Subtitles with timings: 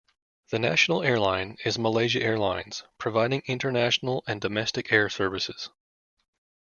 [0.49, 5.69] The national airline is Malaysia Airlines, providing international and domestic air services.